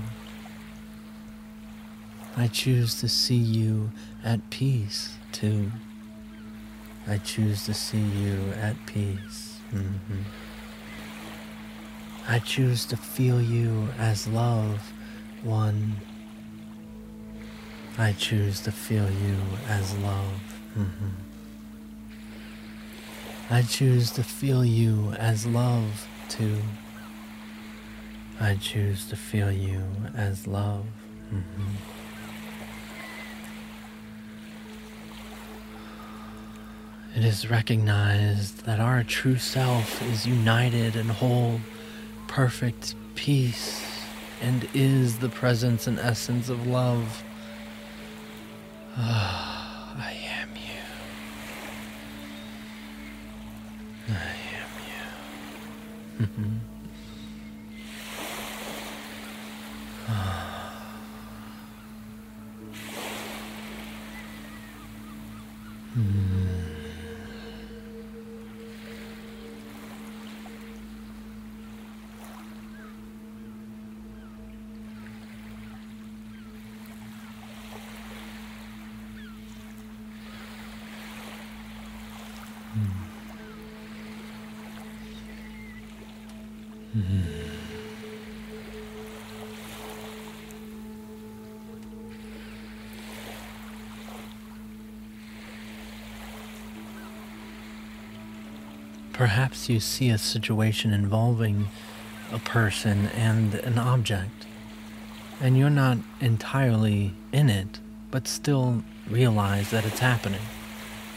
I 2.35 2.47
choose 2.47 2.99
to 2.99 3.07
see 3.07 3.37
you 3.37 3.91
at 4.21 4.49
peace 4.49 5.17
too. 5.31 5.71
I 7.07 7.19
choose 7.19 7.65
to 7.67 7.73
see 7.73 8.01
you 8.01 8.51
at 8.59 8.75
peace. 8.85 9.59
Mm-hmm. 9.73 10.23
I 12.27 12.39
choose 12.39 12.85
to 12.87 12.97
feel 12.97 13.41
you 13.41 13.87
as 13.97 14.27
love, 14.27 14.91
one. 15.41 15.95
I 17.97 18.11
choose 18.11 18.59
to 18.61 18.73
feel 18.73 19.09
you 19.09 19.37
as 19.69 19.97
love. 19.99 20.56
Mm-hmm. 20.77 21.09
I 23.49 23.61
choose 23.63 24.11
to 24.11 24.23
feel 24.23 24.63
you 24.63 25.13
as 25.17 25.45
love, 25.45 26.07
too. 26.29 26.61
I 28.39 28.55
choose 28.55 29.07
to 29.07 29.15
feel 29.15 29.51
you 29.51 29.83
as 30.15 30.45
love. 30.45 30.85
Mm-hmm. 31.33 31.75
It 37.15 37.25
is 37.25 37.49
recognized 37.49 38.65
that 38.65 38.79
our 38.79 39.03
true 39.03 39.37
self 39.37 40.03
is 40.03 40.27
united 40.27 40.95
and 40.95 41.09
whole, 41.09 41.59
perfect 42.27 42.93
peace, 43.15 43.83
and 44.39 44.69
is 44.75 45.17
the 45.17 45.29
presence 45.29 45.87
and 45.87 45.97
essence 45.97 46.49
of 46.49 46.67
love. 46.67 47.23
Am 56.19 56.76
Perhaps 99.17 99.67
you 99.67 99.79
see 99.79 100.11
a 100.11 100.17
situation 100.19 100.93
involving 100.93 101.69
a 102.31 102.37
person 102.37 103.07
and 103.15 103.55
an 103.55 103.79
object, 103.79 104.45
and 105.41 105.57
you're 105.57 105.71
not 105.71 105.97
entirely 106.21 107.15
in 107.31 107.49
it, 107.49 107.79
but 108.11 108.27
still 108.27 108.83
realize 109.09 109.71
that 109.71 109.87
it's 109.87 109.97
happening. 109.97 110.41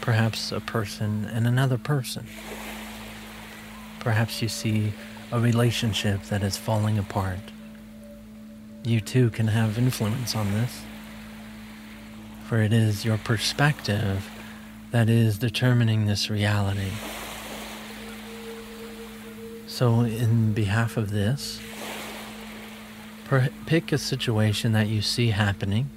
Perhaps 0.01 0.51
a 0.51 0.59
person 0.59 1.25
and 1.25 1.45
another 1.45 1.77
person. 1.77 2.25
Perhaps 3.99 4.41
you 4.41 4.47
see 4.47 4.93
a 5.31 5.39
relationship 5.39 6.23
that 6.23 6.41
is 6.41 6.57
falling 6.57 6.97
apart. 6.97 7.51
You 8.83 8.99
too 8.99 9.29
can 9.29 9.49
have 9.49 9.77
influence 9.77 10.35
on 10.35 10.51
this, 10.53 10.81
for 12.45 12.63
it 12.63 12.73
is 12.73 13.05
your 13.05 13.19
perspective 13.19 14.27
that 14.89 15.07
is 15.07 15.37
determining 15.37 16.07
this 16.07 16.31
reality. 16.31 16.93
So, 19.71 20.01
in 20.01 20.51
behalf 20.51 20.97
of 20.97 21.11
this, 21.11 21.61
pick 23.65 23.93
a 23.93 23.97
situation 23.97 24.73
that 24.73 24.89
you 24.89 25.01
see 25.01 25.29
happening, 25.29 25.89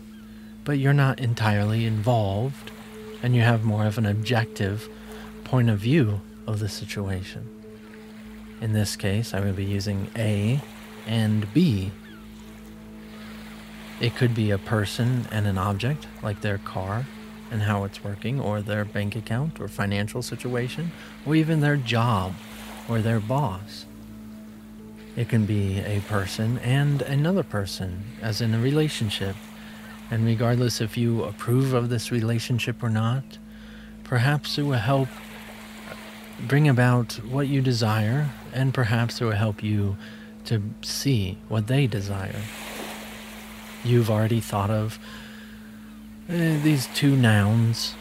but 0.65 0.79
you're 0.79 0.93
not 0.93 1.19
entirely 1.19 1.85
involved, 1.85 2.71
and 3.21 3.35
you 3.35 3.43
have 3.43 3.65
more 3.65 3.85
of 3.85 3.99
an 3.99 4.07
objective 4.07 4.89
point 5.43 5.71
of 5.71 5.81
view 5.81 6.21
of 6.47 6.61
the 6.61 6.69
situation. 6.69 7.49
In 8.61 8.75
this 8.75 8.95
case, 8.95 9.35
I 9.35 9.41
will 9.41 9.53
be 9.53 9.65
using 9.65 10.09
A 10.15 10.61
and 11.05 11.53
B. 11.53 11.91
It 14.01 14.15
could 14.15 14.37
be 14.37 14.53
a 14.53 14.59
person 14.59 15.27
and 15.33 15.49
an 15.49 15.59
object, 15.59 16.07
like 16.23 16.43
their 16.43 16.59
car 16.59 17.07
and 17.51 17.63
how 17.63 17.83
it's 17.83 18.05
working, 18.05 18.41
or 18.41 18.63
their 18.63 18.85
bank 18.85 19.17
account 19.17 19.61
or 19.61 19.67
financial 19.67 20.23
situation, 20.23 20.93
or 21.27 21.35
even 21.35 21.61
their 21.61 21.77
job 21.77 22.35
or 22.89 23.01
their 23.01 23.21
boss. 23.21 23.87
It 25.17 25.29
can 25.29 25.47
be 25.47 25.79
a 25.81 26.01
person 26.01 26.59
and 26.59 27.03
another 27.03 27.43
person, 27.43 28.05
as 28.21 28.41
in 28.41 28.53
a 28.55 28.59
relationship. 28.59 29.37
And 30.11 30.27
regardless 30.27 30.81
if 30.81 30.97
you 30.97 31.25
approve 31.25 31.73
of 31.73 31.89
this 31.89 32.11
relationship 32.11 32.83
or 32.83 32.91
not, 32.91 33.39
perhaps 34.03 34.59
it 34.59 34.63
will 34.63 34.75
help 34.75 35.09
bring 36.41 36.69
about 36.69 37.13
what 37.25 37.47
you 37.47 37.61
desire, 37.61 38.31
and 38.53 38.75
perhaps 38.75 39.21
it 39.21 39.25
will 39.25 39.33
help 39.33 39.63
you 39.63 39.97
to 40.45 40.63
see 40.83 41.39
what 41.49 41.69
they 41.69 41.87
desire. 41.87 42.43
You've 43.85 44.11
already 44.11 44.41
thought 44.41 44.71
of 44.71 44.99
uh, 46.29 46.33
these 46.63 46.89
two 46.89 47.17
nouns 47.17 47.95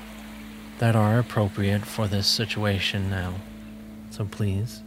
that 0.80 0.96
are 0.96 1.20
appropriate 1.20 1.86
for 1.86 2.08
this 2.08 2.28
situation 2.28 3.10
now. 3.10 3.36
So 4.14 4.26
please 4.26 4.84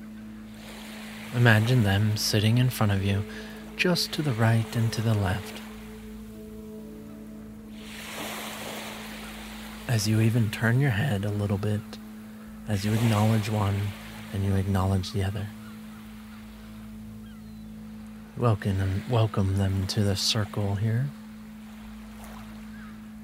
imagine 1.35 1.83
them 1.83 2.17
sitting 2.17 2.59
in 2.59 2.71
front 2.71 2.93
of 2.93 3.03
you, 3.03 3.25
just 3.77 4.13
to 4.13 4.23
the 4.23 4.31
right 4.31 4.77
and 4.77 4.93
to 4.93 5.03
the 5.03 5.15
left. 5.15 5.61
As 9.89 10.07
you 10.07 10.21
even 10.21 10.49
turn 10.53 10.79
your 10.79 10.93
head 10.93 11.25
a 11.25 11.31
little 11.31 11.59
bit, 11.59 11.81
as 12.69 12.85
you 12.85 12.93
acknowledge 12.93 13.51
one 13.51 13.89
and 14.33 14.45
you 14.45 14.55
acknowledge 14.55 15.11
the 15.11 15.25
other. 15.25 15.49
Welcome 18.37 18.79
them, 18.79 19.03
welcome 19.11 19.59
them 19.59 19.89
to 19.89 20.05
the 20.05 20.15
circle 20.15 20.77
here. 20.77 21.11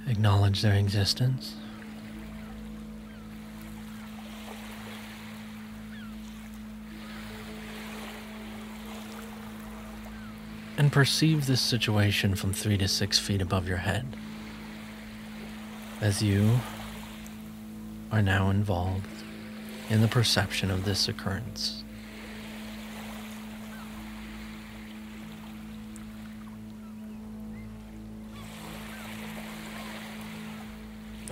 Acknowledge 0.08 0.62
their 0.62 0.74
existence. 0.74 1.54
And 10.82 10.90
perceive 10.90 11.46
this 11.46 11.60
situation 11.60 12.34
from 12.34 12.52
three 12.52 12.76
to 12.78 12.88
six 12.88 13.16
feet 13.16 13.40
above 13.40 13.68
your 13.68 13.76
head. 13.76 14.04
As 16.00 16.20
you 16.20 16.58
are 18.10 18.20
now 18.20 18.50
involved 18.50 19.06
in 19.88 20.00
the 20.00 20.08
perception 20.08 20.72
of 20.72 20.84
this 20.84 21.06
occurrence. 21.06 21.84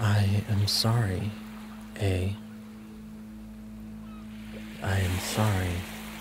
I 0.01 0.45
am 0.49 0.69
sorry, 0.69 1.33
A. 2.01 2.37
I 4.81 4.99
am 5.01 5.19
sorry. 5.19 5.75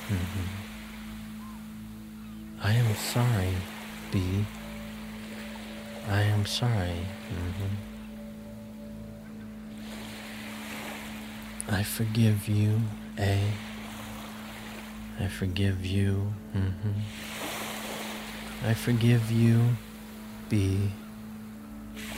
Mm-hmm. 0.07 0.58
I 2.61 2.73
am 2.73 2.93
sorry, 2.95 3.55
B. 4.11 4.45
I 6.09 6.21
am 6.23 6.45
sorry. 6.45 7.05
Mm-hmm. 7.31 7.75
I 11.71 11.83
forgive 11.83 12.47
you, 12.49 12.81
A. 13.17 13.41
I 15.19 15.27
forgive 15.27 15.85
you. 15.85 16.33
Mm-hmm. 16.55 16.91
I 18.67 18.73
forgive 18.73 19.31
you, 19.31 19.77
B. 20.49 20.91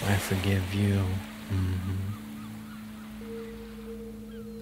I 0.08 0.16
forgive 0.16 0.74
you. 0.74 1.04
Mm-hmm. 1.54 2.12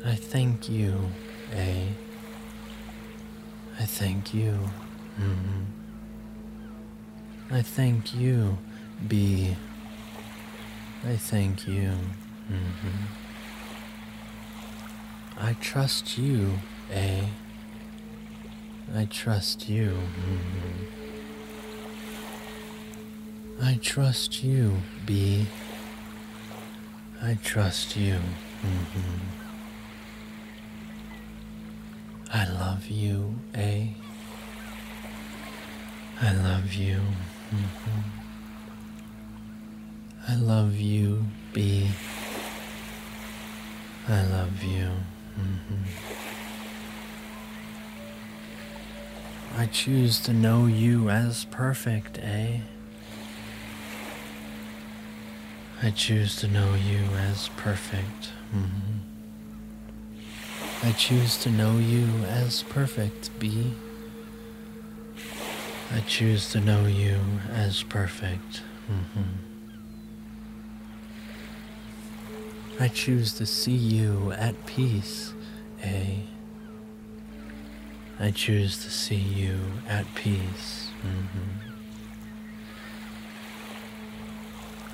I 0.06 0.15
thank 0.15 0.70
you, 0.70 1.12
A. 1.54 1.88
I 3.80 3.86
thank 3.86 4.34
you. 4.34 4.70
Mm-hmm. 5.20 5.64
I 7.52 7.62
thank 7.62 8.16
you, 8.16 8.58
B. 9.08 9.56
I 11.06 11.16
thank 11.18 11.68
you. 11.68 11.92
Mm-hmm. 12.52 13.06
I 15.40 15.54
trust 15.62 16.18
you, 16.18 16.60
A. 16.92 17.30
I 18.96 19.06
trust 19.06 19.70
you. 19.70 19.92
Mm-hmm. 19.92 20.86
I 23.62 23.80
trust 23.82 24.44
you, 24.44 24.82
B. 25.06 25.48
I 27.22 27.38
trust 27.44 27.96
you. 27.98 28.20
Mm-hmm. 28.62 29.18
I 32.32 32.46
love 32.48 32.88
you, 32.88 33.36
A. 33.56 33.96
I 36.22 36.34
love 36.34 36.74
you. 36.74 37.00
Mm-hmm. 37.54 38.00
I 40.28 40.36
love 40.36 40.76
you, 40.76 41.26
B. 41.54 41.90
I 44.08 44.24
love 44.26 44.62
you. 44.64 44.90
Mm-hmm. 45.40 45.84
I 49.58 49.66
choose 49.68 50.20
to 50.22 50.34
know 50.34 50.66
you 50.66 51.10
as 51.10 51.46
perfect, 51.46 52.18
A. 52.20 52.64
I 55.82 55.92
choose 55.92 56.36
to 56.38 56.48
know 56.48 56.74
you 56.76 57.06
as 57.16 57.50
perfect. 57.56 58.32
Mm-hmm. 58.54 59.00
I 60.84 60.92
choose 60.92 61.38
to 61.44 61.50
know 61.50 61.78
you 61.78 62.08
as 62.26 62.64
perfect, 62.64 63.30
B. 63.40 63.74
I 65.91 66.02
choose 66.02 66.52
to 66.52 66.60
know 66.60 66.86
you 66.86 67.19
as 67.52 67.82
perfect. 67.84 68.62
Mm-hmm. 68.91 69.21
I 72.80 72.88
choose 72.88 73.34
to 73.34 73.45
see 73.45 73.75
you 73.75 74.32
at 74.34 74.65
peace, 74.65 75.34
A. 75.84 76.23
I 78.19 78.32
choose 78.32 78.84
to 78.84 78.91
see 78.91 79.15
you 79.15 79.60
at 79.88 80.06
peace. 80.13 80.91
Mm-hmm. 81.02 81.69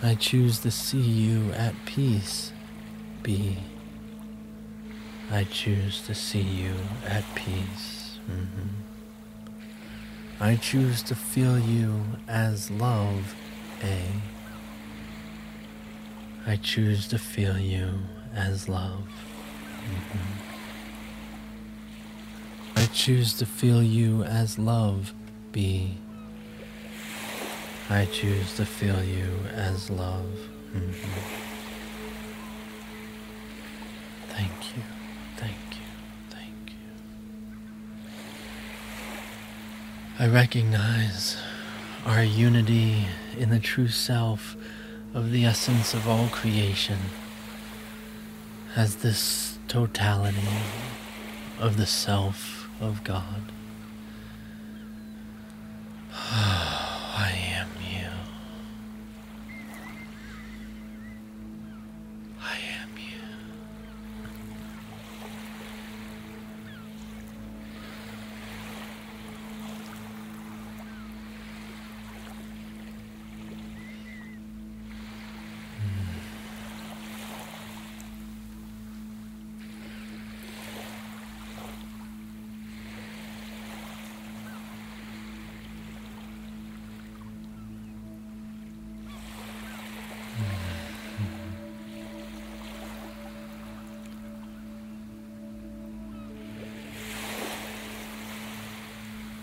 I 0.01 0.15
choose 0.15 0.60
to 0.60 0.71
see 0.71 1.01
you 1.01 1.51
at 1.53 1.73
peace, 1.86 2.53
B. 3.21 3.58
I 5.31 5.43
choose 5.43 6.01
to 6.03 6.15
see 6.15 6.41
you 6.41 6.75
at 7.05 7.23
peace. 7.36 8.19
Mm-hmm. 8.29 8.94
I 10.39 10.56
choose 10.58 11.02
to 11.04 11.15
feel 11.15 11.58
you 11.58 12.04
as 12.28 12.69
love, 12.69 13.36
A. 13.82 14.02
I 16.45 16.58
choose 16.58 17.08
to 17.08 17.17
feel 17.17 17.58
you 17.58 18.02
as 18.34 18.67
love. 18.67 19.08
Mm-hmm. 19.86 20.56
I 22.76 22.86
choose 22.88 23.34
to 23.36 23.45
feel 23.45 23.82
you 23.82 24.24
as 24.24 24.60
love, 24.60 25.13
B. 25.52 25.98
I 27.89 28.06
choose 28.06 28.56
to 28.56 28.65
feel 28.65 29.02
you 29.04 29.30
as 29.54 29.89
love. 29.89 30.28
Mm-hmm. 30.76 31.19
Thank 34.30 34.76
you, 34.76 34.84
thank 35.38 35.52
you, 35.71 35.88
thank 36.30 36.69
you. 36.69 36.76
I 40.17 40.28
recognize 40.28 41.36
our 42.06 42.23
unity 42.23 43.06
in 43.38 43.49
the 43.49 43.60
true 43.60 43.89
self 43.89 44.56
of 45.13 45.32
the 45.32 45.43
essence 45.43 45.93
of 45.93 46.08
all 46.08 46.30
creation 46.30 46.97
as 48.78 48.97
this 48.97 49.60
totality 49.67 50.47
of 51.60 51.75
the 51.75 51.86
self 51.86 52.69
of 52.80 53.04
God. 53.04 53.51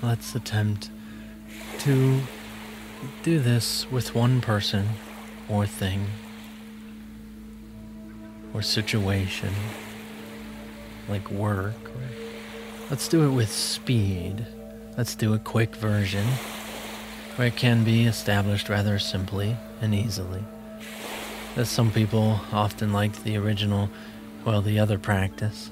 Let's 0.02 0.34
attempt 0.34 0.90
to 1.78 2.20
do 3.22 3.38
this 3.38 3.90
with 3.90 4.14
one 4.14 4.40
person 4.40 4.88
or 5.48 5.66
thing 5.66 6.06
or 8.52 8.62
situation 8.62 9.52
like 11.08 11.30
work. 11.30 11.74
Let's 12.90 13.08
do 13.08 13.24
it 13.24 13.30
with 13.30 13.50
speed. 13.50 14.46
Let's 14.98 15.14
do 15.14 15.34
a 15.34 15.38
quick 15.38 15.76
version 15.76 16.26
where 17.36 17.48
it 17.48 17.56
can 17.56 17.84
be 17.84 18.04
established 18.04 18.68
rather 18.68 18.98
simply 18.98 19.56
and 19.80 19.94
easily. 19.94 20.44
As 21.56 21.70
some 21.70 21.90
people 21.90 22.40
often 22.52 22.92
like 22.92 23.24
the 23.24 23.36
original, 23.36 23.88
well, 24.44 24.60
the 24.62 24.78
other 24.78 24.98
practice. 24.98 25.70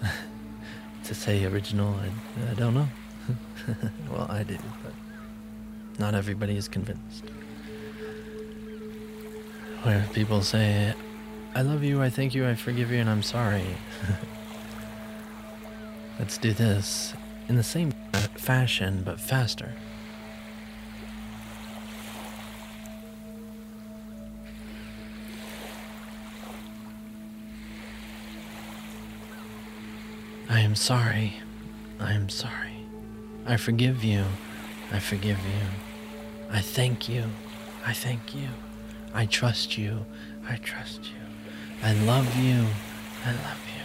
to 1.05 1.15
say 1.15 1.45
original, 1.45 1.95
I, 1.95 2.51
I 2.51 2.55
don't 2.55 2.75
know. 2.75 2.89
well, 4.11 4.27
I 4.31 4.43
do, 4.43 4.57
but 4.83 4.93
not 5.99 6.15
everybody 6.15 6.57
is 6.57 6.69
convinced. 6.69 7.25
Where 9.83 10.07
people 10.13 10.43
say, 10.43 10.95
I 11.55 11.63
love 11.63 11.83
you, 11.83 12.03
I 12.03 12.11
thank 12.11 12.35
you, 12.35 12.47
I 12.47 12.55
forgive 12.55 12.91
you, 12.91 12.99
and 12.99 13.09
I'm 13.09 13.23
sorry. 13.23 13.65
Let's 16.19 16.39
do 16.39 16.53
this 16.53 17.15
in 17.49 17.57
the 17.57 17.63
same 17.63 17.93
fashion, 18.37 19.03
but 19.05 19.19
faster. 19.19 19.73
I 30.49 30.61
am 30.61 30.75
sorry. 30.75 31.37
I 32.01 32.13
am 32.13 32.29
sorry. 32.29 32.70
I 33.47 33.57
forgive 33.57 34.05
you. 34.05 34.25
I 34.93 34.99
forgive 34.99 35.39
you. 35.39 35.67
I 36.51 36.61
thank 36.61 37.09
you. 37.09 37.25
I 37.85 37.93
thank 37.93 38.35
you. 38.35 38.49
I 39.15 39.27
trust 39.27 39.79
you. 39.79 40.05
I 40.49 40.57
trust 40.57 41.05
you. 41.05 41.21
I 41.83 41.95
love 41.95 42.37
you. 42.37 42.67
I 43.25 43.33
love 43.33 43.63
you. 43.75 43.83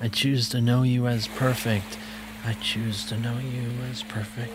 I 0.00 0.08
choose 0.08 0.48
to 0.50 0.60
know 0.60 0.82
you 0.82 1.06
as 1.06 1.28
perfect. 1.28 1.98
I 2.44 2.54
choose 2.54 3.06
to 3.06 3.18
know 3.18 3.38
you 3.38 3.70
as 3.90 4.02
perfect. 4.02 4.52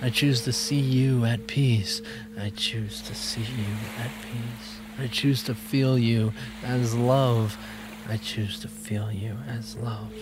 I 0.00 0.10
choose 0.10 0.42
to 0.42 0.52
see 0.52 0.80
you 0.80 1.24
at 1.24 1.46
peace. 1.46 2.02
I 2.40 2.50
choose 2.50 3.02
to 3.02 3.14
see 3.14 3.42
you 3.42 3.76
at 3.98 4.10
peace. 4.22 4.80
I 4.98 5.06
choose 5.06 5.42
to 5.44 5.54
feel 5.54 5.98
you 5.98 6.32
as 6.64 6.94
love. 6.94 7.58
I 8.08 8.16
choose 8.16 8.58
to 8.60 8.68
feel 8.68 9.12
you 9.12 9.36
as 9.48 9.76
love. 9.76 10.12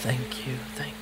Thank 0.00 0.46
you, 0.46 0.54
thank 0.74 0.94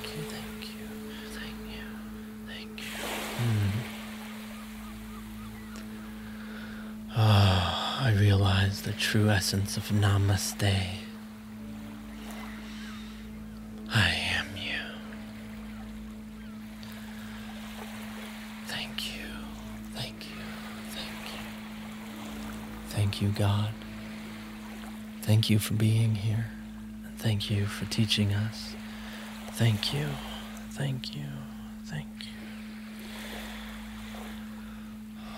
Oh, 7.17 7.97
I 7.99 8.13
realize 8.17 8.81
the 8.81 8.93
true 8.93 9.29
essence 9.29 9.77
of 9.77 9.89
Namaste. 9.89 10.85
I 13.93 14.09
am 14.37 14.45
you. 14.55 14.79
Thank 18.67 19.15
you, 19.15 19.25
thank 19.93 20.25
you, 20.25 20.41
thank 20.89 21.33
you. 21.33 21.39
Thank 22.89 23.21
you, 23.21 23.29
God. 23.29 23.73
Thank 25.21 25.49
you 25.49 25.59
for 25.59 25.73
being 25.73 26.15
here. 26.15 26.47
And 27.05 27.17
thank 27.17 27.49
you 27.49 27.65
for 27.65 27.85
teaching 27.85 28.33
us. 28.33 28.75
Thank 29.51 29.93
you. 29.93 30.07
Thank 30.71 31.15
you. 31.15 31.25
Thank 31.85 32.07
you. 32.21 32.30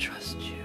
trust 0.00 0.40
you. 0.40 0.59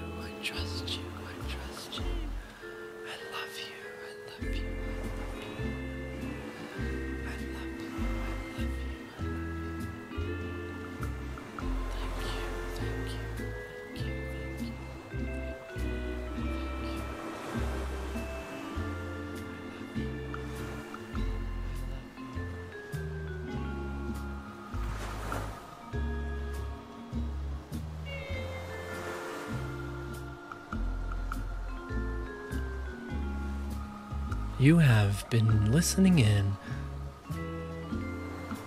You 34.66 34.80
have 34.80 35.30
been 35.30 35.72
listening 35.72 36.18
in 36.18 36.54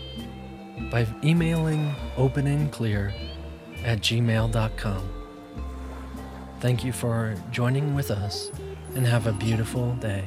by 0.90 1.06
emailing 1.22 1.94
openandclear 2.16 3.12
at 3.84 4.00
gmail.com. 4.00 5.10
Thank 6.60 6.84
you 6.84 6.92
for 6.92 7.34
joining 7.50 7.94
with 7.94 8.10
us 8.10 8.50
and 8.94 9.06
have 9.06 9.26
a 9.26 9.32
beautiful 9.32 9.92
day. 9.96 10.24